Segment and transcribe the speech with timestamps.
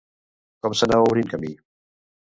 [0.65, 1.55] Com s'anava obrint camí?